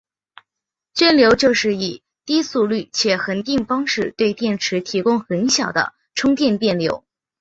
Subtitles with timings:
[0.95, 7.05] 涓流就是以低速率且恒定方式对电池提供很小的充电电流。